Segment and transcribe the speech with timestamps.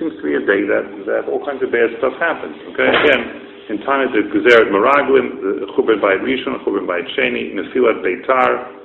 [0.00, 2.56] seems to be a day that, that all kinds of bad stuff happens.
[2.72, 3.22] Okay, again,
[3.68, 8.80] in time the Gezeret Meraglim, Churban Bayit Rishon, Churban Bayit Sheni, Nefilat Beitar,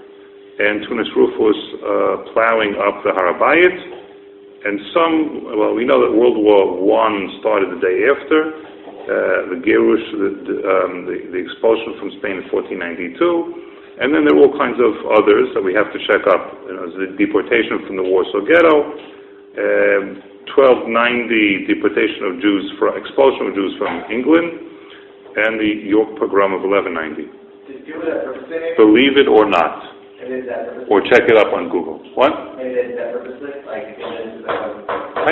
[0.59, 3.79] and Turnus Rufus uh, plowing up the Harabayit.
[4.67, 5.15] And some,
[5.55, 8.39] well, we know that World War One started the day after.
[9.05, 14.01] Uh, the Gerush, the, the, um, the, the expulsion from Spain in 1492.
[14.01, 16.51] And then there are all kinds of others that we have to check up.
[16.67, 18.75] You know, the deportation from the Warsaw Ghetto,
[19.55, 24.51] um, 1290 deportation of Jews, for, expulsion of Jews from England,
[25.35, 27.27] and the York pogrom of 1190.
[28.77, 29.81] Believe it or not,
[30.89, 31.99] or check it up on Google.
[32.13, 32.31] What?
[32.31, 32.63] I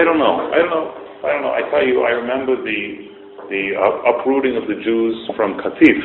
[0.02, 0.50] don't know.
[0.50, 0.94] I don't know.
[1.24, 1.54] I don't know.
[1.54, 3.14] I tell you, I remember the
[3.50, 6.00] the uh, uprooting of the Jews from Katif,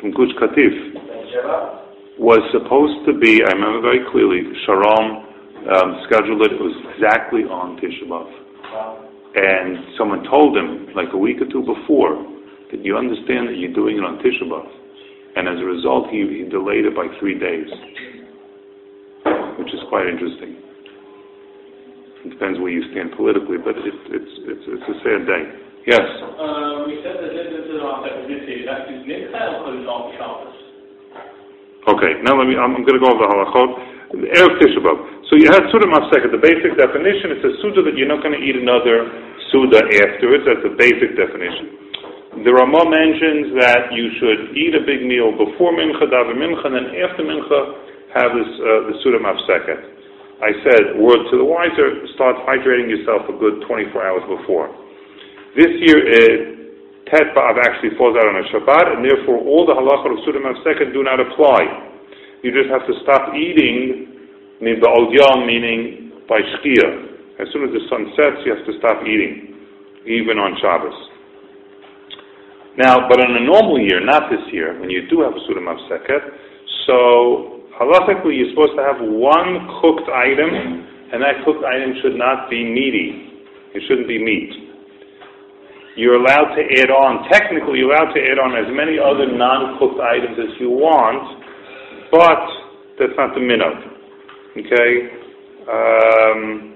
[0.00, 0.70] from Gush Katif
[2.18, 5.25] was supposed to be, I remember very clearly, Sharon
[5.66, 8.30] um, scheduled it, it was exactly on Tisha B'Av.
[9.36, 12.16] And someone told him, like a week or two before,
[12.72, 14.66] that you understand that you're doing it on Tisha B'Av.
[15.36, 17.68] And as a result, he, he delayed it by three days,
[19.60, 20.56] which is quite interesting.
[22.24, 25.44] It depends where you stand politically, but it, it's, it's, it's a sad day.
[25.86, 26.02] Yes?
[26.02, 30.56] Uh, we said that this is on that is on Shabbos.
[31.86, 33.70] Okay, now let me, I'm, I'm going to go over the halachot.
[34.34, 34.80] Erev Tisha
[35.26, 36.30] So you have Suda Mafseket.
[36.30, 39.10] The basic definition, it's a Suda that you're not going to eat another
[39.50, 40.46] Suda afterwards.
[40.46, 42.46] That's the basic definition.
[42.46, 46.70] There are more mentions that you should eat a big meal before Mincha, Davar Mincha,
[46.70, 47.60] and then after Mincha,
[48.14, 49.80] have this, uh, the Suda Mafseket.
[50.38, 54.68] I said, word to the wiser, start hydrating yourself a good 24 hours before.
[55.56, 59.74] This year, it, Tet B'Av actually falls out on a Shabbat, and therefore all the
[59.74, 61.66] halachot of Suda Mavseket do not apply.
[62.44, 64.15] You just have to stop eating,
[64.60, 67.40] mean Ba'od Yom, meaning by Shkia.
[67.40, 69.56] As soon as the sun sets, you have to stop eating,
[70.08, 70.96] even on Shabbos.
[72.78, 75.60] Now, but in a normal year, not this year, when you do have a Suda
[75.60, 76.22] Mavseket,
[76.86, 80.48] so halachically you're supposed to have one cooked item,
[81.12, 83.32] and that cooked item should not be meaty.
[83.76, 84.66] It shouldn't be meat
[85.96, 89.80] you're allowed to add on, technically, you're allowed to add on as many other non
[89.80, 91.24] cooked items as you want,
[92.12, 92.44] but
[93.00, 93.95] that's not the minhag.
[94.56, 94.92] Okay?
[95.68, 96.74] Um,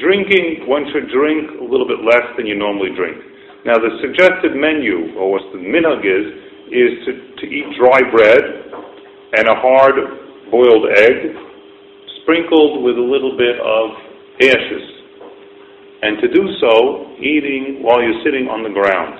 [0.00, 3.16] drinking, one should drink a little bit less than you normally drink.
[3.64, 6.26] Now, the suggested menu, or what the minhag is,
[6.70, 8.42] is to, to eat dry bread
[9.36, 9.96] and a hard
[10.50, 11.34] boiled egg
[12.22, 13.86] sprinkled with a little bit of
[14.42, 14.86] ashes
[16.02, 19.18] and to do so eating while you're sitting on the ground.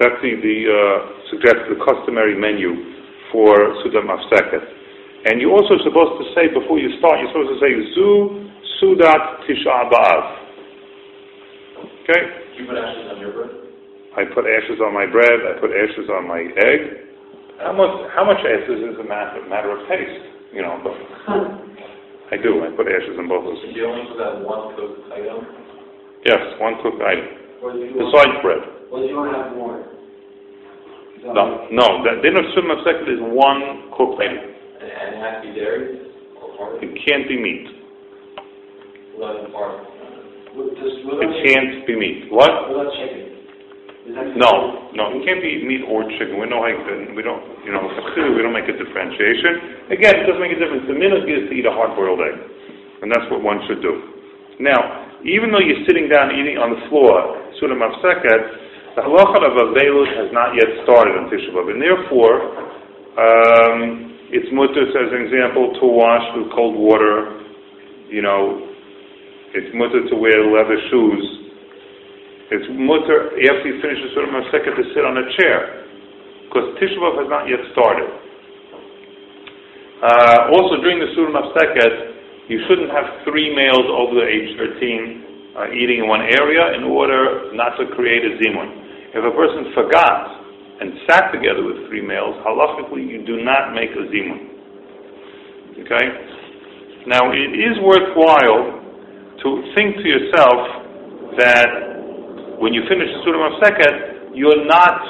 [0.00, 0.96] That's the, the uh,
[1.30, 2.72] suggested customary menu
[3.30, 3.54] for
[3.84, 4.79] Suda Mafseket.
[5.24, 8.08] And you're also supposed to say, before you start, you're supposed to say, Zu
[8.80, 10.24] Sudat Tisha B'Av.
[12.04, 12.22] Okay?
[12.56, 13.52] You put ashes on your bread?
[14.16, 16.80] I put ashes on my bread, I put ashes on my egg.
[17.60, 20.96] How much, how much ashes is a matter, matter of taste, you know, but
[22.32, 22.62] I do.
[22.62, 23.74] I put ashes on both of them.
[23.74, 25.44] You only put that one cooked item?
[26.24, 27.26] Yes, one cooked item.
[27.60, 28.62] Besides bread.
[28.90, 29.84] Well, you don't have more.
[31.26, 31.86] No, no.
[32.06, 34.49] The dinner sunnah second is one cooked item.
[35.20, 36.00] It has to be dairy?
[36.80, 37.68] It can't be meat.
[40.48, 42.32] It can't be meat.
[42.32, 42.48] What?
[42.96, 43.28] Chicken?
[44.40, 46.40] No, no, it can't be meat or chicken.
[46.40, 47.84] We know how we don't, you know,
[48.32, 49.92] we don't make a differentiation.
[49.92, 50.88] Again, it doesn't make a difference.
[50.88, 52.40] The minhag is to eat a hard-boiled egg,
[53.04, 53.92] and that's what one should do.
[54.56, 59.52] Now, even though you're sitting down eating on the floor, Sunnah Mafseket, the halacha of
[59.68, 62.56] Avelut has not yet started on Tisha B'Av, and therefore,
[63.20, 67.42] um, it's mutter, as an example, to wash with cold water.
[68.08, 68.66] You know,
[69.54, 71.40] it's mutter to wear leather shoes
[72.50, 75.86] it's mutter after you finish the Surah Masechet to sit on a chair,
[76.50, 78.10] because Tisha has not yet started.
[80.02, 85.62] Uh, also, during the Surah Masechet, you shouldn't have three males over the age 13
[85.62, 89.14] uh, eating in one area in order not to create a zimun.
[89.14, 90.39] If a person forgot
[90.80, 94.50] and sat together with three males, halachically you do not make a zimun.
[95.84, 96.06] Okay?
[97.06, 98.80] Now, it is worthwhile
[99.44, 100.60] to think to yourself
[101.36, 105.00] that when you finish the Surah Mafseket, you're not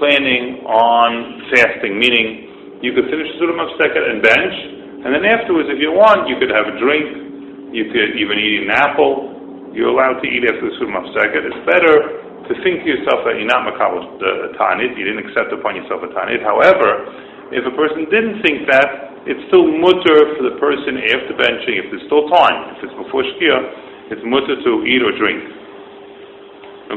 [0.00, 4.56] planning on fasting, meaning you could finish the Surah Mafseket and bench,
[5.04, 8.64] and then afterwards, if you want, you could have a drink, you could even eat
[8.64, 9.68] an apple.
[9.76, 11.44] You're allowed to eat after the Surah Mafseket.
[11.44, 15.52] It's better to think to yourself that you're not makabel uh, tanit, you didn't accept
[15.52, 16.44] upon yourself a tanit.
[16.44, 17.08] However,
[17.52, 21.88] if a person didn't think that, it's still mutter for the person after benching, if
[21.88, 25.40] there's still time, if it's before Shkia, it's mutter to eat or drink.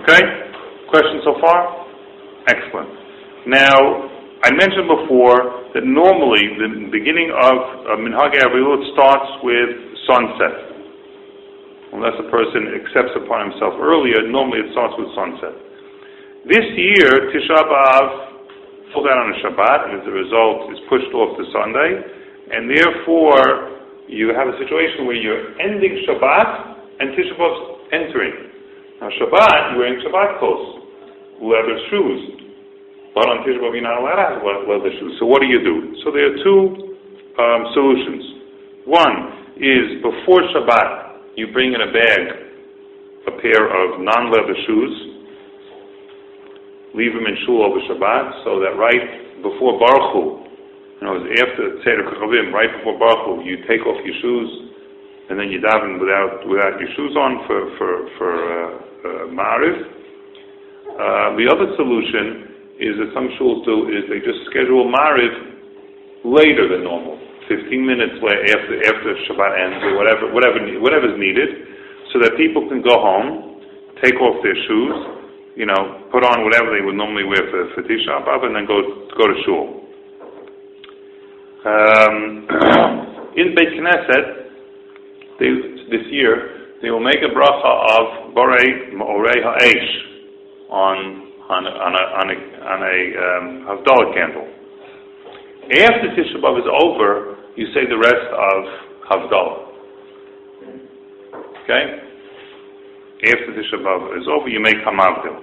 [0.04, 0.22] Okay?
[0.92, 1.88] Question so far?
[2.52, 2.92] Excellent.
[3.48, 4.12] Now,
[4.44, 7.56] I mentioned before that normally the beginning of
[7.88, 9.72] uh, Minhag Avilut starts with
[10.04, 10.67] sunset.
[11.94, 15.56] Unless a person accepts upon himself earlier, normally it starts with sunset.
[16.48, 18.08] This year, Tisha B'Av
[18.92, 21.92] falls out on a Shabbat, and as a result is pushed off to Sunday,
[22.52, 26.50] and therefore you have a situation where you're ending Shabbat
[27.00, 27.64] and Tisha B'Av's
[27.96, 28.36] entering.
[29.00, 30.84] Now Shabbat, you're wearing Shabbat clothes,
[31.40, 32.22] leather shoes.
[33.16, 35.16] But on Tisha B'Av, you're not allowed to have leather shoes.
[35.20, 35.96] So what do you do?
[36.04, 36.60] So there are two
[37.40, 38.24] um, solutions.
[38.88, 39.16] One
[39.60, 41.07] is before Shabbat,
[41.38, 42.22] you bring in a bag
[43.30, 44.94] a pair of non-leather shoes,
[46.96, 50.24] leave them in shul over Shabbat, so that right before Baruch Hu,
[50.98, 54.50] you know, after Seder Kachavim, right before Baruch Hu, you take off your shoes,
[55.30, 59.78] and then you daven without without your shoes on for for for uh, uh, Ma'ariv.
[60.98, 62.50] Uh, the other solution
[62.80, 68.20] is that some shuls do is they just schedule Ma'ariv later than normal, 15 minutes
[68.20, 71.68] after after Shabbat ends or whatever whatever whatever's needed,
[72.14, 73.64] so that people can go home,
[74.04, 75.18] take off their shoes,
[75.58, 78.70] you know, put on whatever they would normally wear for, for Tisha B'Av and then
[78.70, 78.78] go,
[79.18, 79.66] go to shul.
[81.66, 82.46] Um,
[83.42, 84.26] in Beit Knesset,
[85.42, 85.50] they,
[85.90, 89.90] this year, they will make a bracha of Borei Ma'orei Ha'esh
[90.70, 90.98] on,
[91.50, 94.48] on, on a, on a, on a um, Havdalah candle.
[95.74, 98.58] After Tisha B'Av is over, you say the rest of
[99.10, 99.68] Havdalah.
[101.66, 101.84] Okay?
[103.26, 105.42] After Tisha B'Av is over, you make Hamavdil.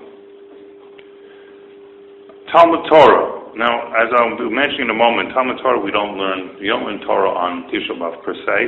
[2.55, 3.50] Talmud Torah.
[3.56, 6.56] Now, as I'll be mentioning in a moment, Talmud Torah we don't learn.
[6.61, 8.58] We don't learn Torah on Tisha B'av per se.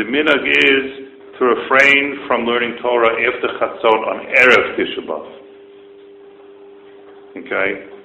[0.00, 5.28] The minhag is to refrain from learning Torah after Chatzot on erev Tisha B'av.
[7.36, 7.99] Okay,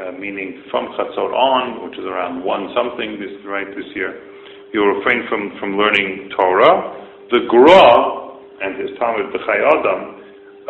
[0.00, 4.16] uh, meaning from Chatzot on, which is around one something this right this year.
[4.72, 6.96] You'll refrain from from learning Torah.
[7.28, 7.84] The Gra
[8.64, 10.20] and his Talmud the Adam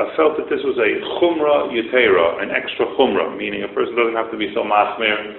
[0.00, 0.91] I felt that this was a
[1.21, 5.37] chumra yetera, an extra chumra, meaning a person doesn't have to be so masmer,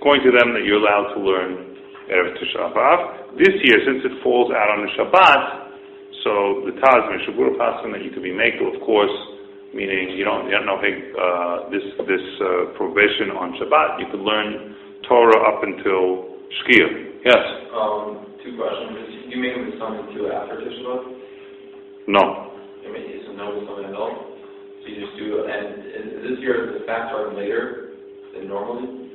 [0.00, 1.76] going to them that you're allowed to learn
[2.08, 3.36] Erev Tisha B'Av.
[3.36, 5.42] This year, since it falls out on the Shabbat,
[6.24, 6.32] so
[6.64, 9.12] the Taz Mishabura Pasan that you could be makel, of course,
[9.74, 14.00] meaning you don't, you don't know uh, this this uh, prohibition on Shabbat.
[14.00, 14.76] You could learn
[15.08, 17.24] Torah up until Shkia.
[17.24, 17.42] Yes.
[17.74, 19.28] Um, two questions.
[19.28, 21.02] You make it something too after Tisha B'Av?
[22.08, 22.48] No
[23.38, 24.18] notice on an adult.
[24.82, 27.94] So you just do, and is this year the fast starting later
[28.34, 29.14] than normally?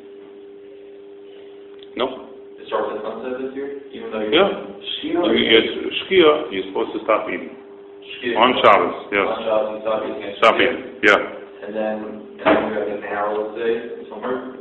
[1.99, 2.31] No.
[2.57, 4.71] It starts at sunset this year, even though you're yeah.
[5.03, 5.19] Shkia.
[5.27, 5.65] You, yes,
[6.07, 7.62] Shkia, you're supposed to stop eating.
[8.03, 8.35] Shkia.
[8.35, 9.27] On Shabbos, yes.
[9.27, 10.35] On Shabbos, stop eating.
[10.39, 10.55] Stop
[11.03, 11.19] yeah.
[11.63, 11.95] And then,
[12.35, 14.59] and then you have an hour, let's say, somewhere.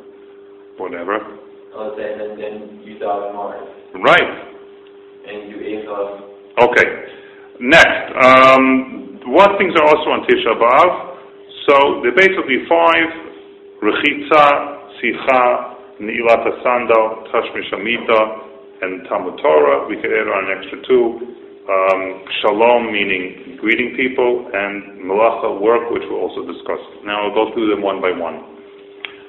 [0.78, 1.18] Whatever.
[1.74, 2.54] Let's say, and then, then
[2.86, 3.66] you stop at Mars.
[3.98, 4.30] Right.
[5.26, 6.22] And you ate off.
[6.62, 6.88] Okay.
[7.60, 10.90] Next, um, what things are also on Tisha B'Av?
[11.68, 13.08] So there are basically five:
[13.82, 14.46] Rechitza,
[14.98, 15.42] Sicha,
[16.02, 18.20] Ni'ilat Sandal, Tashmish Amita,
[18.82, 19.86] and Talmud Torah.
[19.88, 21.41] We could add on an extra two.
[21.62, 26.82] Um, shalom, meaning greeting people, and Malacha, work, which we'll also discuss.
[27.04, 28.42] Now I'll go through them one by one.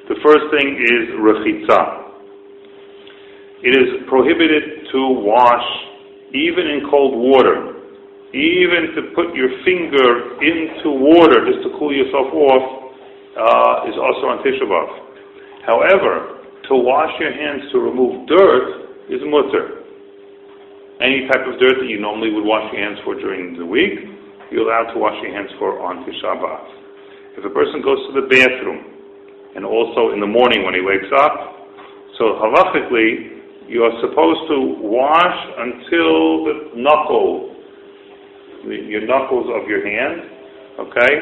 [0.10, 1.81] The first thing is Rechitza.
[3.62, 5.69] It is prohibited to wash
[6.34, 7.74] even in cold water
[8.34, 12.65] even to put your finger into water just to cool yourself off
[13.38, 14.89] uh, is also on Tisha B'Av.
[15.69, 19.82] However, to wash your hands to remove dirt is mutter.
[21.03, 24.07] Any type of dirt that you normally would wash your hands for during the week,
[24.48, 26.63] you're allowed to wash your hands for on Tisha B'Av.
[27.36, 28.88] If a person goes to the bathroom,
[29.60, 31.60] and also in the morning when he wakes up,
[32.17, 37.51] so halachically, you are supposed to wash until the knuckle
[38.63, 40.24] the, your knuckles of your hand.
[40.79, 41.13] Okay.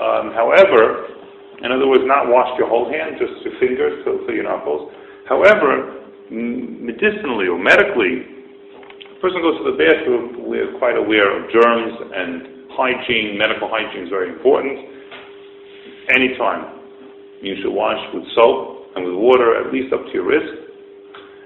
[0.00, 1.12] Um, however,
[1.60, 4.90] in other words, not wash your whole hand, just your fingers to, to your knuckles.
[5.28, 6.00] However,
[6.32, 8.41] medicinally or medically,
[9.22, 13.38] person goes to the bathroom, we're quite aware of germs and hygiene.
[13.38, 14.74] Medical hygiene is very important.
[16.10, 16.82] Anytime,
[17.38, 20.50] you should wash with soap and with water at least up to your wrist.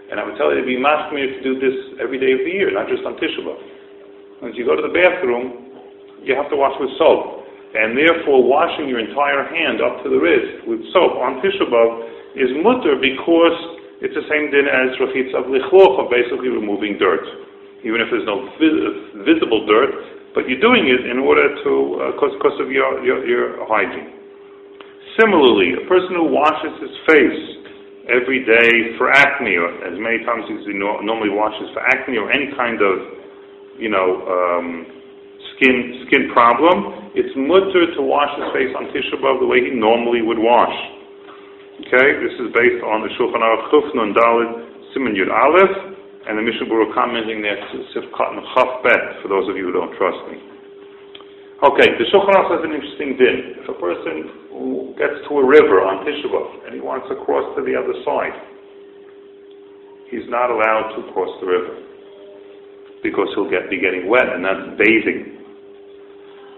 [0.09, 2.53] And I would tell you to be mashmir to do this every day of the
[2.57, 3.61] year, not just on Tisha B'Av.
[4.41, 5.77] Once you go to the bathroom,
[6.25, 7.45] you have to wash with soap.
[7.77, 12.41] And therefore, washing your entire hand up to the wrist with soap on Tisha B'Av
[12.41, 13.59] is mutter because
[14.01, 17.25] it's the same din as rachitz of lichloch, of basically removing dirt.
[17.85, 18.49] Even if there's no
[19.25, 19.93] visible dirt,
[20.37, 21.73] but you're doing it in order to,
[22.13, 24.13] because uh, of your, your, your hygiene.
[25.17, 27.43] Similarly, a person who washes his face
[28.13, 32.29] every day for acne, or as many times as he normally washes for acne or
[32.29, 32.95] any kind of,
[33.81, 34.87] you know, um,
[35.57, 39.73] skin skin problem, it's mutter to wash his face on Tisha B'av the way he
[39.73, 40.77] normally would wash.
[41.81, 45.77] Okay, this is based on the Shulchan Aruch Chuf Nun Dalid Simon Yud Aleph,
[46.27, 47.55] and the Mishnah Berurah commenting there
[47.95, 50.43] Sifkat and Chaf Bet, for those of you who don't trust me.
[51.63, 53.63] Okay, the Shulchan Aruch has an interesting din.
[53.63, 56.29] If a person gets to a river on Tisha
[56.67, 58.35] and he wants to cross to the other side,
[60.11, 61.75] he's not allowed to cross the river
[63.07, 65.47] because he'll get, be getting wet, and that's bathing.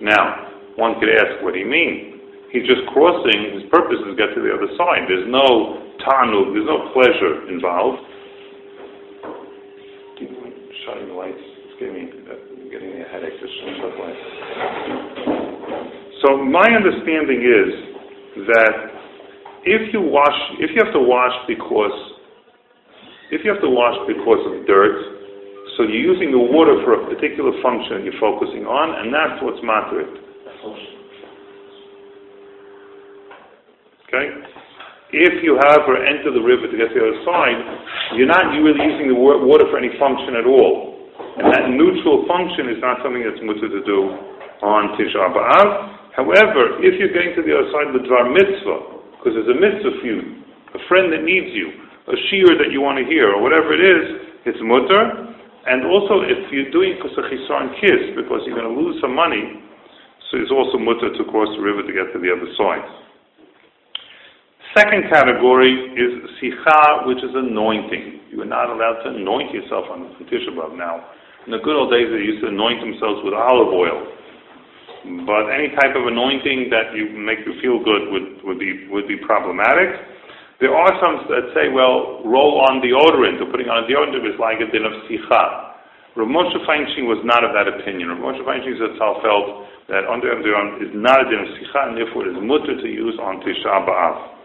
[0.00, 0.48] Now,
[0.80, 2.24] one could ask, what do you mean?
[2.56, 5.04] He's just crossing, his purpose is to get to the other side.
[5.04, 8.07] There's no tanug, there's no pleasure involved
[10.88, 11.36] shutting the lights.
[11.36, 12.08] It's giving me,
[12.72, 14.24] getting me a headache just shut the lights.
[16.24, 17.70] So my understanding is
[18.56, 18.74] that
[19.68, 21.92] if you wash, if you have to wash because,
[23.30, 24.96] if you have to wash because of dirt,
[25.76, 29.62] so you're using the water for a particular function you're focusing on, and that's what's
[29.62, 30.08] matter.
[34.08, 34.57] Okay?
[35.08, 37.58] If you have or enter the river to get to the other side,
[38.12, 41.00] you're not really using the water for any function at all.
[41.40, 44.00] And that neutral function is not something that's mutter to do
[44.60, 45.68] on Tisha B'Av.
[46.12, 49.96] However, if you're getting to the other side the Dvar Mitzvah, because there's a mitzvah
[49.96, 50.44] for you,
[50.76, 51.72] a friend that needs you,
[52.10, 54.04] a shear that you want to hear, or whatever it is,
[54.44, 55.30] it's mutter.
[55.64, 59.62] And also, if you're doing Kusachisa and Kiss, because you're going to lose some money,
[60.28, 63.07] so it's also mutter to cross the river to get to the other side.
[64.76, 68.20] Second category is sicha, which is anointing.
[68.28, 70.76] You are not allowed to anoint yourself on Tisha B'av.
[70.76, 71.08] Now,
[71.48, 73.96] in the good old days, they used to anoint themselves with olive oil.
[75.24, 79.08] But any type of anointing that you make you feel good would, would be would
[79.08, 80.04] be problematic.
[80.60, 84.36] There are some that say, well, roll on deodorant or putting on a deodorant is
[84.36, 85.78] like a din of sicha.
[86.18, 88.10] Rav Moshe Feinstein was not of that opinion.
[88.10, 92.36] Rav Moshe Feinstein felt that under is not a din of sicha, and therefore it
[92.36, 94.37] is mutter to use on Tisha B'Av.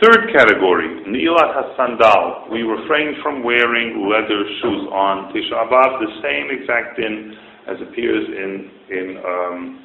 [0.00, 2.50] Third category, Ni'ilat HaSandal.
[2.50, 7.34] We refrain from wearing leather shoes on Tisha B'Av, the same exact din
[7.68, 9.84] as appears in, in, um,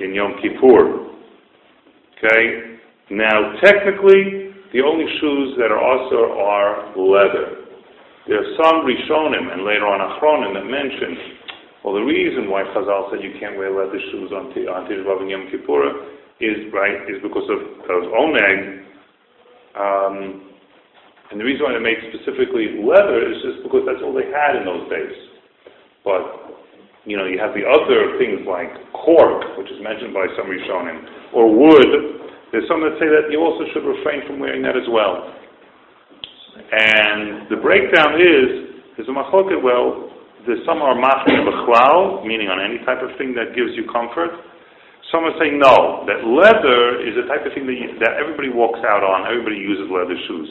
[0.00, 1.14] in Yom Kippur.
[2.18, 2.78] Okay?
[3.10, 7.62] Now, technically, the only shoes that are also are leather.
[8.26, 11.44] There are some Rishonim and later on Achronim that mention,
[11.84, 15.22] well, the reason why Chazal said you can't wear leather shoes on, on Tisha B'Av
[15.22, 16.08] and Yom Kippur
[16.40, 18.90] is, right, is because of, of Oneg,
[19.78, 20.52] um,
[21.32, 24.60] and the reason why they make specifically leather is just because that's all they had
[24.60, 25.16] in those days.
[26.04, 26.60] But,
[27.08, 31.32] you know, you have the other things like cork, which is mentioned by some Rishonim,
[31.32, 32.20] or wood.
[32.52, 35.32] There's some that say that you also should refrain from wearing that as well.
[36.68, 40.12] And the breakdown is, there's a machloket, well,
[40.44, 44.36] there's some are machne b'chlal, meaning on any type of thing that gives you comfort,
[45.12, 48.48] some are saying no, that leather is a type of thing that, you, that everybody
[48.48, 50.50] walks out on, everybody uses leather shoes.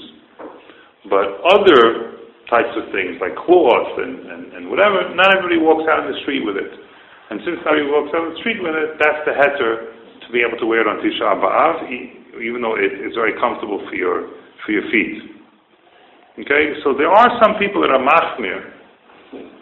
[1.09, 6.05] But other types of things like cloth and, and, and whatever, not everybody walks out
[6.05, 6.69] in the street with it.
[7.33, 10.45] And since nobody walks out in the street with it, that's the heter to be
[10.45, 11.89] able to wear it on Tisha B'Av,
[12.37, 14.29] even though it, it's very comfortable for your,
[14.61, 15.41] for your feet.
[16.37, 18.61] Okay, so there are some people that are machmir,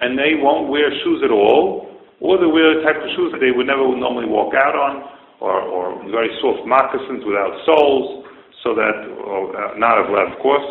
[0.02, 1.89] and they won't wear shoes at all,
[2.20, 5.08] or they wear type of shoes that they would never normally walk out on,
[5.40, 8.28] or, or very soft moccasins without soles,
[8.64, 10.68] so that, or, uh, not of leather, of course.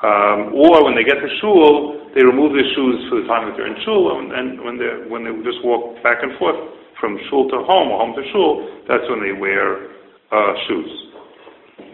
[0.00, 3.56] Um, or when they get to shul, they remove their shoes for the time that
[3.56, 6.56] they're in shul, and, and when they when they just walk back and forth
[7.00, 9.92] from shul to home or home to shul, that's when they wear
[10.32, 10.90] uh, shoes.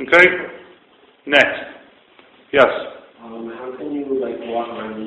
[0.02, 0.26] Okay.
[1.26, 1.62] Next.
[2.52, 2.70] Yes.
[3.22, 4.04] Um, how can you
[4.52, 5.00] walk around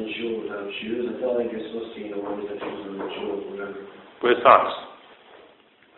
[4.42, 4.74] socks.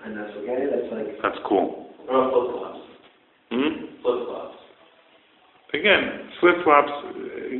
[0.03, 0.67] And that's okay.
[0.71, 1.09] That's like.
[1.23, 1.91] That's cool.
[2.07, 2.83] Or flip flops.
[3.51, 3.71] Hmm?
[4.03, 4.57] Flip flops.
[5.73, 6.91] Again, flip flops.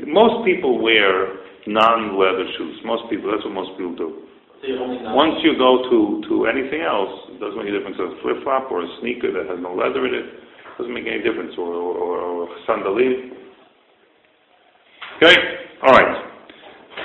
[0.08, 2.80] Most people wear non-leather shoes.
[2.84, 3.32] Most people.
[3.32, 4.28] That's what most people do.
[5.14, 8.00] Once you go to to anything else, it doesn't make a difference.
[8.00, 10.28] A flip flop or a sneaker that has no leather in it
[10.80, 11.54] doesn't make any difference.
[11.58, 13.38] Or or, or, or sandalim.
[15.18, 15.67] Okay?
[15.78, 16.26] Alright.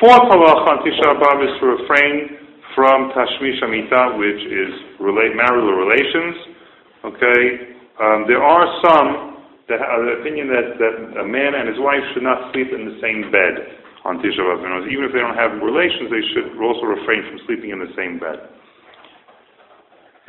[0.00, 2.41] Fourth halacha on Tisha B'Av is to refrain
[2.73, 6.57] from Tashmish Amita, which is relate, marital relations.
[7.05, 7.76] Okay?
[8.00, 12.00] Um, there are some that have the opinion that, that a man and his wife
[12.17, 13.76] should not sleep in the same bed.
[14.09, 14.88] on Tisha B'Av.
[14.88, 18.17] Even if they don't have relations, they should also refrain from sleeping in the same
[18.17, 18.41] bed.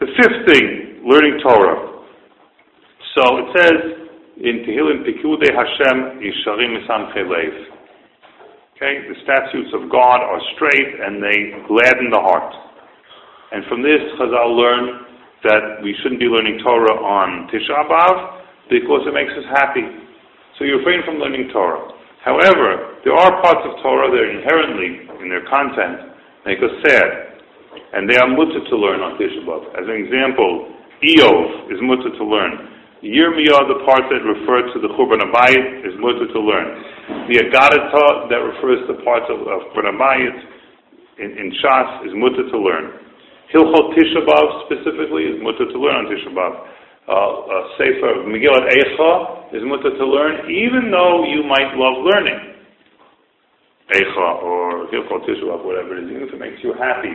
[0.04, 2.04] The fifth thing, learning Torah.
[3.16, 3.80] So it says
[4.36, 7.73] in Tehillim, Pikudei Hashem Yisharim Misamche Lev.
[8.84, 12.52] Okay, the statutes of God are straight and they gladden the heart.
[13.56, 15.08] And from this, Chazal learn
[15.48, 19.88] that we shouldn't be learning Torah on Tisha B'Av because it makes us happy.
[20.60, 21.96] So you refrain from learning Torah.
[22.28, 27.40] However, there are parts of Torah that inherently, in their content, make us sad.
[27.96, 29.80] And they are mutter to learn on Tisha B'Av.
[29.80, 32.68] As an example, Eov is mutter to learn.
[33.04, 36.68] Yirmiyah, the part that refers to the Churban Abayit, is mutter to learn.
[37.28, 40.38] The Agadata that refers to parts of, of Abayit
[41.20, 43.04] in, in Shas is mutter to learn.
[43.52, 46.54] Hilchot Tisha B'Av specifically is mutter to learn on Tisha B'Av
[47.04, 52.56] uh, Sefer Megillat Eicha is mutter to learn, even though you might love learning.
[53.92, 57.12] Eicha or Hilchot Tishuvah, whatever it is, even if it makes you happy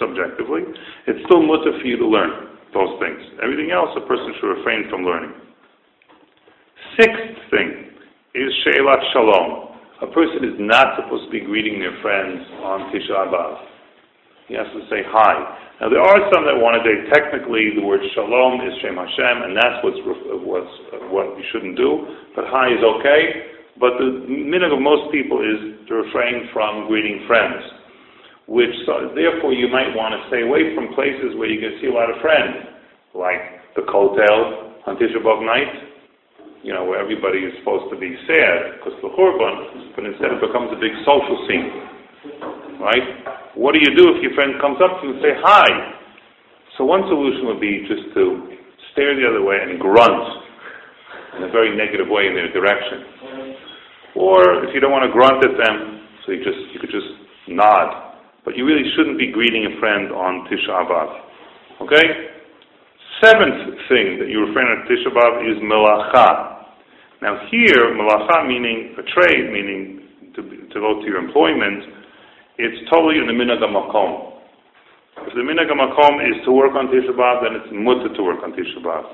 [0.00, 0.64] subjectively,
[1.06, 3.20] it's still mutter for you to learn those things.
[3.42, 5.32] Everything else, a person should refrain from learning.
[6.98, 7.92] Sixth thing
[8.34, 9.72] is She'elat Shalom.
[10.02, 13.72] A person is not supposed to be greeting their friends on Tisha B'Av.
[14.48, 15.34] He has to say hi.
[15.80, 19.36] Now there are some that want to say technically the word shalom is Shem Hashem,
[19.46, 19.98] and that's what's,
[20.44, 20.74] what's
[21.08, 22.06] what you shouldn't do.
[22.34, 23.52] But hi is okay.
[23.80, 27.62] But the minhag of most people is to refrain from greeting friends,
[28.46, 28.74] which
[29.14, 32.10] therefore you might want to stay away from places where you can see a lot
[32.10, 32.68] of friends,
[33.14, 35.92] like the Kotel on Tisha B'av night,
[36.62, 40.40] you know, where everybody is supposed to be sad because the Churban, but instead it
[40.42, 43.06] becomes a big social scene, right?
[43.54, 45.66] What do you do if your friend comes up to you and say hi?
[46.78, 48.56] So one solution would be just to
[48.92, 50.42] stare the other way and grunt
[51.36, 53.58] in a very negative way in their direction.
[54.14, 57.06] Or if you don't want to grunt at them, so you just you could just
[57.48, 58.11] nod.
[58.44, 61.10] But you really shouldn't be greeting a friend on Tisha B'av.
[61.86, 62.06] Okay?
[63.22, 66.74] Seventh thing that you refrain on Tisha B'av is melacha.
[67.22, 70.02] Now here, melacha meaning a trade, meaning
[70.34, 71.86] to, to go to your employment,
[72.58, 74.42] it's totally in the minhag makom.
[75.22, 78.42] If the minhag makom is to work on Tisha B'av, then it's mutter to work
[78.42, 79.06] on Tisha B'av.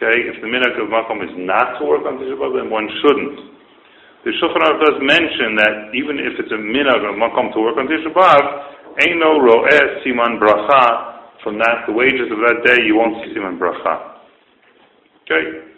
[0.00, 0.88] Okay, if the minhag of
[1.24, 3.55] is not to work on Tisha B'av, then one shouldn't.
[4.26, 7.78] The Shulchan Aruch does mention that even if it's a minhag of makom to work
[7.78, 8.42] on Tisha B'av,
[9.22, 11.38] no ro'eh siman bracha.
[11.46, 14.18] From that, the wages of that day, you won't see siman bracha.
[15.22, 15.70] Okay.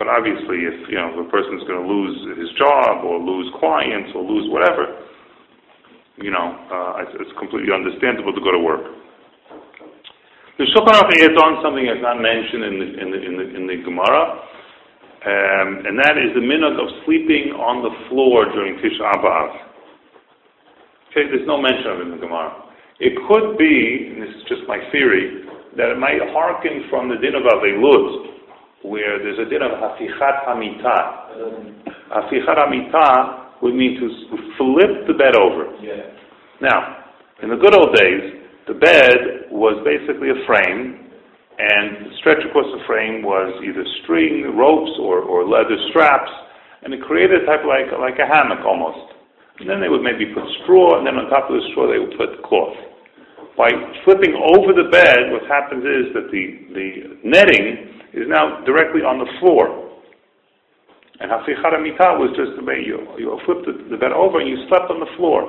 [0.00, 3.52] But obviously, if you know if a person's going to lose his job or lose
[3.60, 4.96] clients or lose whatever,
[6.16, 8.88] you know, uh, it's, it's, completely understandable to go to work.
[10.56, 13.46] The Shulchan Aruch adds on something that's not mentioned in the, in the, in the,
[13.52, 14.55] in the Gemara,
[15.26, 19.50] um, and that is the minhag of sleeping on the floor during Tisha B'Av.
[21.10, 22.62] Okay, there's no mention of it in the Gemara.
[23.00, 25.42] It could be, and this is just my theory,
[25.76, 28.38] that it might hearken from the din of Avelut,
[28.86, 31.34] where there's a din of Hafichat Hamitah.
[32.14, 34.06] Hafichat Hamitah would mean to
[34.56, 35.74] flip the bed over.
[35.82, 36.06] Yeah.
[36.60, 37.04] Now,
[37.42, 41.05] in the good old days, the bed was basically a frame,
[41.58, 46.30] and the stretch across the frame was either string, ropes, or, or leather straps,
[46.84, 49.16] and it created a type like, like a hammock almost.
[49.60, 51.96] And then they would maybe put straw, and then on top of the straw they
[51.96, 52.76] would put cloth.
[53.56, 53.72] By
[54.04, 56.44] flipping over the bed, what happens is that the,
[56.76, 56.88] the
[57.24, 59.72] netting is now directly on the floor.
[61.20, 64.44] And Hafichat Hamitah was just the way you, you flipped the, the bed over and
[64.44, 65.48] you slept on the floor.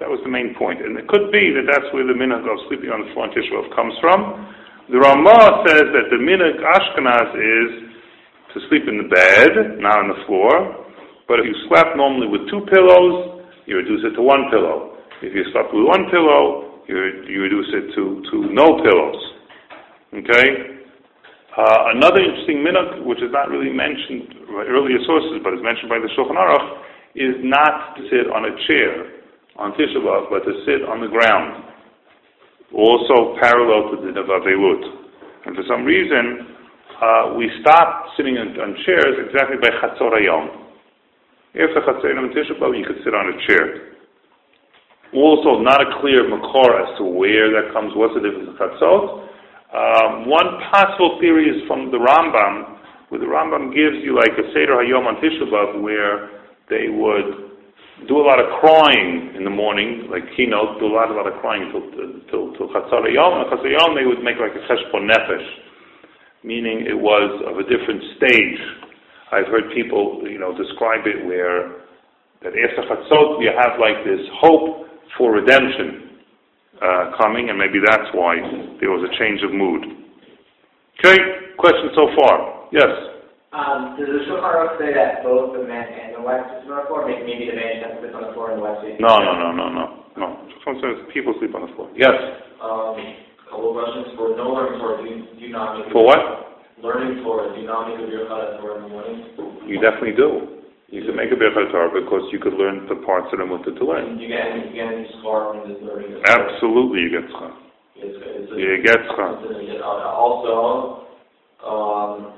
[0.00, 0.84] That was the main point.
[0.84, 3.32] And it could be that that's where the minhag of sleeping on the floor in
[3.32, 4.52] Tishrov comes from.
[4.92, 7.70] The Ramah says that the minhag Ashkenaz is
[8.52, 10.84] to sleep in the bed, not on the floor.
[11.24, 15.00] But if you slept normally with two pillows, you reduce it to one pillow.
[15.24, 19.20] If you slept with one pillow, you, you reduce it to, to no pillows.
[20.20, 20.76] Okay?
[21.56, 25.88] Uh, another interesting minhag, which is not really mentioned by earlier sources, but is mentioned
[25.88, 26.84] by the Shulchan Aruch,
[27.16, 29.16] is not to sit on a chair
[29.56, 31.63] on Tisha B'Av, but to sit on the ground,
[32.74, 34.82] also parallel to the Navavelut.
[35.46, 36.54] And for some reason,
[37.00, 40.48] uh, we stopped sitting on, on, chairs exactly by Chatzor Hayom.
[41.54, 43.94] After Chatzor Hayom Tisha you could sit on a chair.
[45.14, 47.92] Also, not a clear makor as to where that comes.
[47.94, 49.30] What's the difference in Chatzot?
[49.74, 54.46] Um, one possible theory is from the Rambam, where the Rambam gives you like a
[54.50, 56.30] Seder Hayom on Tisha B'Av, where
[56.70, 57.53] they would
[58.08, 61.26] do a lot of crying in the morning, like keynote, do a lot, a lot
[61.26, 61.84] of crying till
[62.30, 63.04] till till Chatzar.
[63.04, 65.48] And Chatzar Hayom they would make like a Cheshbon Nefesh,
[66.42, 68.60] meaning it was of a different stage.
[69.32, 71.84] I've heard people, you know, describe it where
[72.42, 74.86] that after Chatzot you have like this hope
[75.16, 76.20] for redemption
[76.82, 78.36] uh, coming, and maybe that's why
[78.80, 79.82] there was a change of mood.
[80.98, 81.18] Okay,
[81.58, 82.68] question so far?
[82.72, 83.13] Yes.
[83.54, 86.82] Um, does the Shulchan Aruch say that both the men and the wife sit on
[86.82, 87.06] the floor?
[87.06, 88.98] Maybe, maybe the man has to sit on the floor and the wife sits?
[88.98, 89.84] No, no, no, no, no,
[90.18, 90.26] no.
[90.66, 91.86] Shulchan says people sleep on the floor.
[91.94, 92.14] Yes.
[92.58, 92.98] Um,
[93.46, 94.98] couple of questions for no learning Torah.
[94.98, 96.18] Do you, do you not make For what?
[96.82, 97.54] learning Torah?
[97.54, 99.22] Do you not make a birkat Torah in the morning?
[99.70, 100.58] You definitely do.
[100.90, 103.70] You can make a Birchat Torah because you could learn the parts that are mutter
[103.74, 104.14] to learn.
[104.14, 106.14] And you get any, you get any scar from this learning?
[106.14, 107.50] of Absolutely, you get schar.
[107.96, 109.38] It's, it's a, You get schar.
[109.42, 111.06] it's a- uh, also,
[111.66, 112.34] um,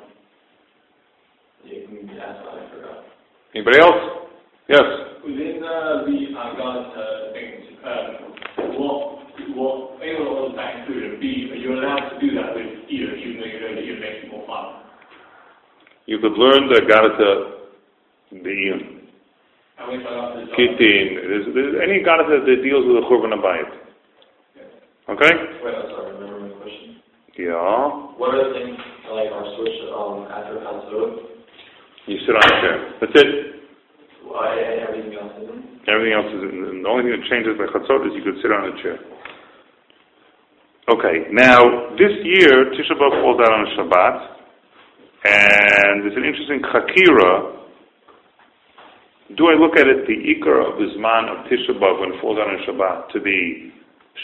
[1.69, 3.05] you can ask that, I forgot.
[3.55, 4.29] Anybody else?
[4.69, 4.87] Yes.
[5.25, 8.07] Within uh, the Agan uh, things, um,
[8.79, 9.23] what,
[9.55, 11.21] what, A, what was that included?
[11.21, 14.01] B, are you allowed to do that with either, even though you know that it
[14.01, 14.83] makes it more fun?
[16.07, 17.57] You could learn the Garata
[18.31, 19.07] Be'iyun.
[19.79, 21.21] And which I got to Kittin.
[21.27, 23.71] There's, there's any Garata that deals with the Churban Abayit.
[25.09, 25.33] Okay?
[25.63, 26.99] Wait, I'm sorry, remember my question?
[27.39, 28.19] Yeah.
[28.19, 28.79] What are the things,
[29.13, 31.36] like our switch, um, after Chatzot?
[32.07, 32.77] You sit on a chair.
[33.03, 33.31] That's it.
[34.23, 34.55] Why,
[34.87, 35.91] everything else isn't?
[35.91, 38.71] Everything else is, the only thing that changes by Chatzot is you could sit on
[38.71, 38.99] a chair.
[40.87, 41.59] Okay, now,
[41.99, 44.17] this year, Tisha B'Av falls out on a Shabbat,
[45.27, 47.67] and there's an interesting chakira.
[49.35, 52.21] Do I look at it, the Iker of the Zman of Tisha B'Av when it
[52.23, 53.73] falls out on Shabbat, to be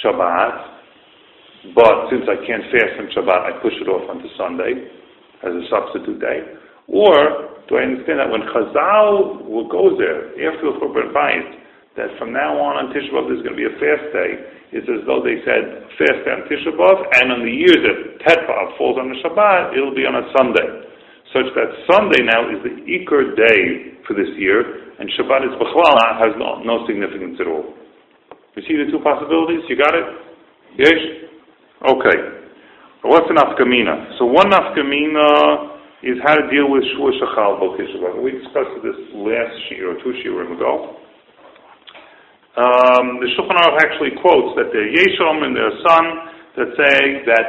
[0.04, 4.86] Shabbat, but since I can't fast on Shabbat, I push it off onto Sunday
[5.42, 6.61] as a substitute day?
[6.88, 11.62] Or do I understand that when Chazal will go there after the Churban Bayit,
[11.96, 14.30] that from now on on Tisha B'Av there's going to be a fast day,
[14.72, 17.96] it's as though they said fast day on Tisha B'Av, and on the year that
[18.24, 18.48] Tet
[18.80, 20.68] falls on the Shabbat, it'll be on a Sunday.
[21.32, 25.96] Such that Sunday now is the Iker day for this year, and Shabbat is B'chlal,
[26.20, 27.72] has no, no significance at all.
[28.56, 29.64] You see the two possibilities?
[29.68, 30.06] You got it?
[30.76, 30.98] Yes?
[31.88, 32.18] Okay.
[33.02, 34.18] What's an afkamina?
[34.18, 35.71] So one afkamina
[36.02, 40.10] is how to deal with Shua Shachal B'Tisha We discussed this last year or two
[40.18, 40.98] years ago.
[42.58, 46.04] Um, the Shulchan Aruch actually quotes that are Yeshom and their son
[46.58, 46.98] that say
[47.30, 47.46] that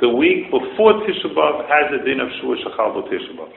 [0.00, 3.52] the week before Tisha B'Av has a din of Shua Shachal B'Tisha B'Av.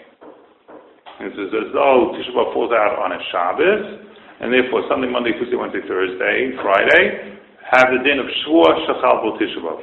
[1.24, 4.04] It says as though Tisha B'Av falls out on a Shabbos,
[4.44, 7.40] and therefore Sunday, Monday, Tuesday, Wednesday, Thursday, Friday,
[7.72, 9.80] have the din of Shua Shachal B'Av.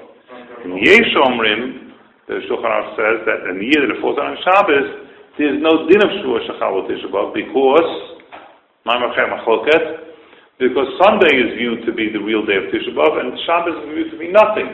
[0.69, 1.86] In Yeshomrim,
[2.27, 5.07] the Shulchan Aruch says that in the year that it falls on Shabbos,
[5.39, 7.87] there is no din of Shua Shachal B'Tisha B'Av because,
[10.59, 13.87] because Sunday is viewed to be the real day of Tisha B'Av, and Shabbos is
[13.95, 14.67] viewed to be nothing.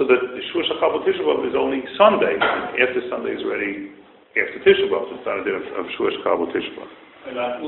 [0.00, 0.16] So that
[0.48, 2.40] Shua Shachal Tisha B'Av is only Sunday.
[2.40, 3.92] After Sunday is already
[4.40, 5.04] after Tisha B'Av.
[5.12, 6.88] It's not a day of, of Shua Shachal Tisha B'Av.
[7.24, 7.60] And that's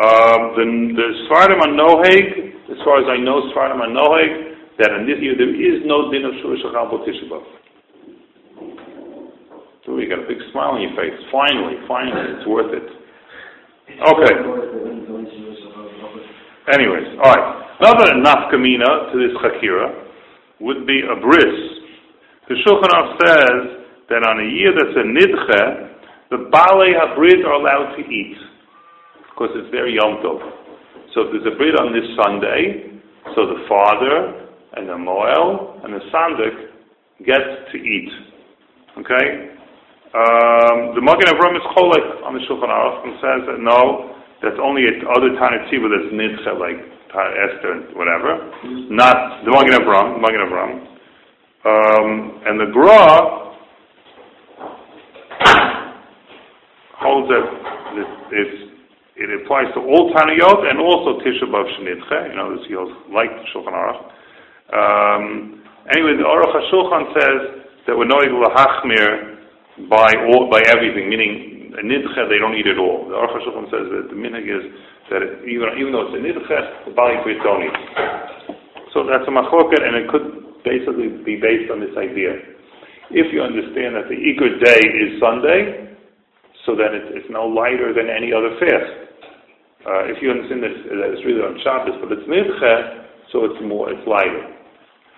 [0.00, 0.64] Um, the
[0.96, 4.32] the Sfardim on Noheg, as far as I know, Sfardim on Noheg,
[4.80, 7.61] that in this year there is no din of Shua Shachal Tisha B'Av.
[10.12, 11.16] Got a big smile on your face.
[11.32, 12.84] Finally, finally, it's worth it.
[12.84, 14.34] Okay.
[16.68, 17.48] Anyways, all right.
[17.80, 20.04] Another nafkamina to this chakira
[20.60, 21.56] would be a bris.
[22.44, 25.88] The Shulchan Aruch says that on a year that's a nidche,
[26.28, 28.36] the balei habrid are allowed to eat
[29.32, 30.44] because it's their yom tov.
[31.14, 33.00] So if there's a brid on this Sunday,
[33.34, 34.44] so the father
[34.76, 38.12] and the moel and the sandik gets to eat.
[38.98, 39.61] Okay.
[40.12, 44.12] Um, the Magen Avram is cholek on the Shulchan Aruch and says that no,
[44.44, 46.76] that's only at other Tanit Tziva that's nidche, like
[47.16, 48.36] Esther and whatever.
[48.92, 50.84] Not the Magen Avram, Magen Avram.
[51.64, 53.56] Um, and the Gra
[57.00, 57.46] holds that
[58.36, 58.72] it,
[59.16, 62.30] it applies to all Taniyot and also Tisha B'Av Shenidche.
[62.30, 64.12] You know, this he holds like the Shulchan Aruch.
[64.76, 67.40] Um, anyway, the Aruch HaShulchan says
[67.86, 69.31] that we're knowing lahachmir
[69.88, 73.08] by all, by everything, meaning a nidche they don't eat at all.
[73.08, 74.64] The Aruch HaShulchan says that the minhag is
[75.08, 77.78] that even even though it's a nidche, the bali brit don't eat.
[78.92, 82.36] So that's a machloket, and it could basically be based on this idea.
[83.12, 85.92] If you understand that the Iker day is Sunday,
[86.64, 89.02] so then it's, it's no lighter than any other fast.
[89.82, 92.74] Uh, if you understand that, that it's really on Shabbos, but it's nidche,
[93.32, 94.46] so it's more, it's lighter.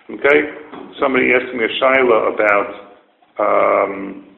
[0.09, 0.39] Okay?
[0.99, 2.69] Somebody asked me a shaila about,
[3.37, 4.34] um,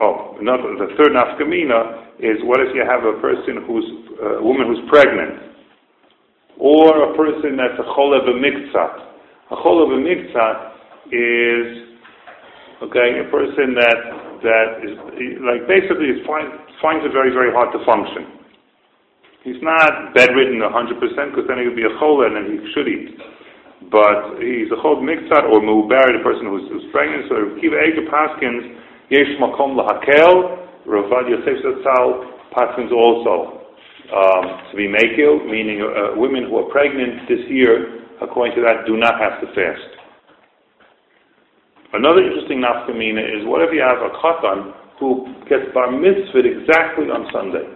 [0.00, 3.86] oh, another, the third nafkamina is what if you have a person who's,
[4.22, 5.56] uh, a woman who's pregnant,
[6.58, 8.94] or a person that's a cholev b'miktzat.
[9.52, 10.56] A cholev b'miktzat
[11.12, 11.66] is,
[12.82, 14.00] okay, a person that,
[14.42, 14.96] that is,
[15.44, 16.48] like, basically is find,
[16.80, 18.36] finds it very, very hard to function.
[19.44, 20.98] He's not bedridden 100%
[21.30, 23.14] because then he would be a chol and then he should eat.
[23.92, 27.30] But he's a chol mixat or mubar, the person who's, who's pregnant.
[27.30, 28.74] So Kiva Eger Paskins,
[29.10, 33.66] yesh makom lahakel, Ravad Yosef Zatzal Paskins also
[34.14, 38.86] um, to be makil, meaning uh, women who are pregnant this year, according to that,
[38.86, 39.96] do not have to fast.
[41.92, 47.10] Another interesting nafkamina is what if you have a katan who gets bar mitzvah exactly
[47.10, 47.66] on Sunday?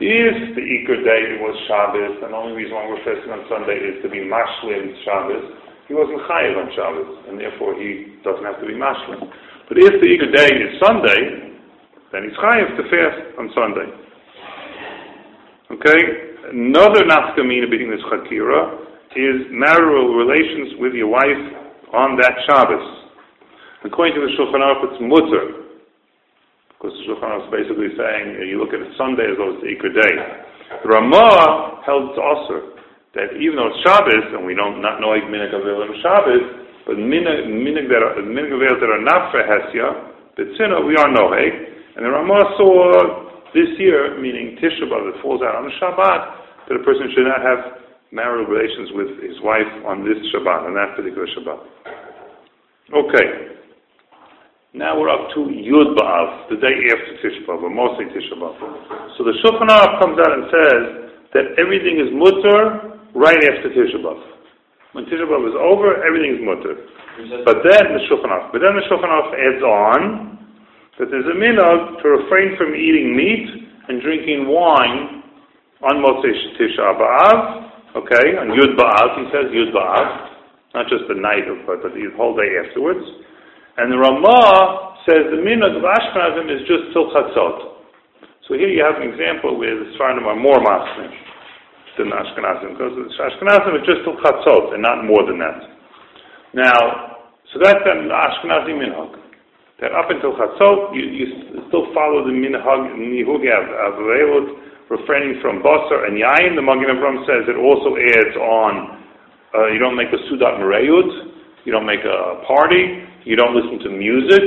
[0.00, 3.76] If the Iker day was Shabbos, and the only reason why we're fasting on Sunday
[3.76, 5.44] is to be mashlim Shabbos,
[5.88, 9.28] he wasn't chayiv on Shabbos, and therefore he doesn't have to be mashlim.
[9.70, 11.54] But if the Iker day is Sunday,
[12.10, 13.86] then he's chayiv to fast on Sunday.
[15.78, 16.00] Okay?
[16.50, 18.82] Another nafkamina between this chakira
[19.14, 21.38] is marital relations with your wife
[21.94, 22.82] on that Shabbos.
[23.86, 25.70] According to the Shulchan Aruch, it's mutter.
[26.74, 29.62] Because the Shulchan Aruch is basically saying, you look at it Sunday as though it's
[29.62, 30.14] the Iker day.
[30.82, 32.60] The Ramah held to Aser,
[33.14, 37.88] that even though it's Shabbos, and we don't not know Minig Avelim Shabbos, but Minig
[37.88, 41.52] that are, not for Hesya, B'tzina, we are Noheg,
[41.96, 46.68] and the Ramah saw this year, meaning Tisha B'Av, that falls out on the Shabbat,
[46.68, 50.74] that a person should not have marital relations with his wife on this Shabbat, on
[50.74, 51.60] that particular Shabbat.
[52.94, 53.58] Okay.
[54.72, 58.54] Now we're up to Yud B'Av, the day after Tisha B'Av, or mostly Tisha B'Av.
[59.18, 60.82] So the Shulchan Aruch comes out and says
[61.34, 64.39] that everything is mutter right after Tisha B'Av.
[64.92, 66.74] When Tisha B'Av is over, everything is mutter.
[67.46, 70.02] But then the Shulchan Aruch, but then the Shulchan Aruch adds on
[70.98, 73.46] that there's a minhag to refrain from eating meat
[73.86, 75.22] and drinking wine
[75.86, 81.14] on Motzei Tisha B'Av, okay, on Yud B'Av, he says Yud B'Av, not just the
[81.14, 83.06] night, but, but the whole day afterwards.
[83.78, 87.80] And the Ramah says the minhag of Ashkenazim is just till Chatzot.
[88.48, 90.58] So here you have an example where the Sfardim are more
[91.98, 95.60] masking than Ashkenazim, because the Ashkenazim is just till Chatzot and not more than that.
[96.54, 97.16] Now,
[97.52, 99.16] so that's an Ashkenazi minhag.
[99.80, 101.26] That up until Chatzot, you, you
[101.68, 106.56] still follow the minhag, nihugi of Avelot, refraining from Basar and Yain.
[106.56, 109.04] The Magen Avram says it also adds on,
[109.54, 111.32] uh, you don't make a Sudat Mereyut,
[111.64, 114.42] you don't make a party, you don't listen to music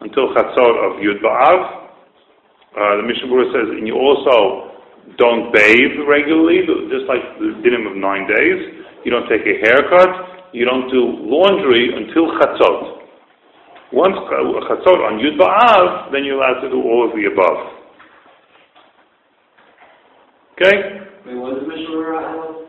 [0.00, 1.78] until Chatzot of Yud Ba'av.
[2.72, 4.71] Uh, the Mishnah Berurah says, and you also
[5.18, 8.82] don't bathe regularly, just like the dinim of nine days.
[9.04, 10.52] You don't take a haircut.
[10.52, 13.02] You don't do laundry until Chatzot.
[13.92, 17.82] Once Chatzot on Yud Ba'av, then you're allowed to do all of the above.
[20.56, 20.76] Okay?
[21.26, 22.62] Wait, what is the Mishnah Berurah?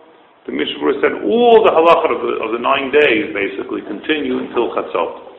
[0.48, 4.76] The Mishnah said all the halacha of the, of the nine days basically continue until
[4.76, 5.32] Chatzot.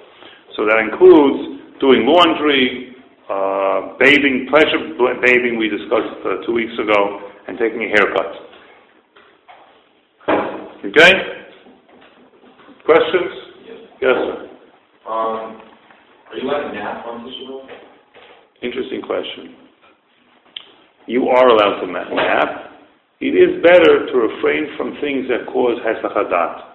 [0.56, 2.93] So that includes doing laundry,
[3.30, 8.32] uh, bathing, pleasure bathing we discussed uh, two weeks ago, and taking a haircut.
[10.84, 11.12] Okay?
[12.84, 13.32] Questions?
[13.64, 13.78] Yes.
[14.02, 14.50] Yes, sir.
[15.08, 15.60] Um,
[16.30, 17.68] are you allowed to nap on Tisha?
[18.62, 19.56] Interesting question.
[21.06, 22.72] You are allowed to nap.
[23.20, 26.74] It is better to refrain from things that cause hesachadat.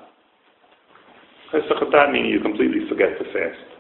[1.54, 3.79] Hesachadat meaning you completely forget to fast.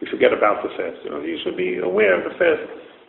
[0.00, 0.98] You forget about the fast.
[1.04, 2.62] You know, you should be aware of the fast.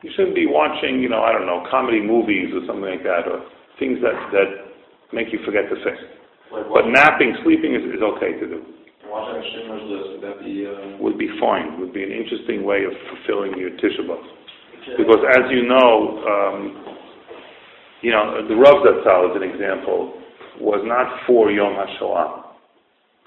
[0.04, 3.26] You shouldn't be watching, you know, I don't know, comedy movies or something like that,
[3.26, 3.41] or
[3.80, 4.50] things that that
[5.13, 6.06] make you forget the fast.
[6.54, 8.60] Like But napping, sleeping is, is okay to do.
[9.10, 11.80] watching a Schindler's List, would that be, uh, Would be fine.
[11.82, 14.21] Would be an interesting way of fulfilling your Tisha B'av.
[14.98, 16.86] Because as you know, um,
[18.06, 20.21] you know, the Rav Zatzal, as an example,
[20.62, 22.44] was not for Yom HaShoah.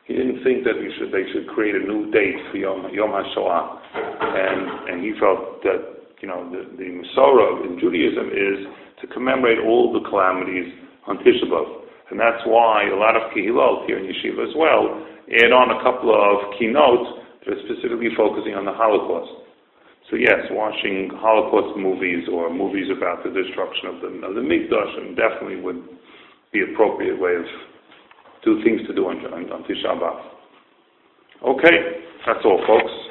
[0.09, 3.61] He didn't think that should, they should create a new date for Yom, Yom HaShoah.
[3.93, 8.59] And, and he felt that, you know, the, the Masorah in Judaism is
[9.05, 10.73] to commemorate all the calamities
[11.07, 11.85] on Tisha B'Av.
[12.09, 14.97] And that's why a lot of Kehilot here in Yeshiva as well
[15.29, 19.45] add on a couple of keynotes that are specifically focusing on the Holocaust.
[20.09, 25.21] So yes, watching Holocaust movies or movies about the destruction of the, of the Mikdash
[25.21, 25.85] definitely would
[26.49, 27.45] be appropriate way of
[28.45, 30.21] do things to do on, on, on Tisha B'Av.
[31.45, 33.08] Okay, that's all, folks.